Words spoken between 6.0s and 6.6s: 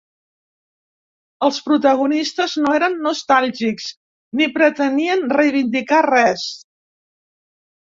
res.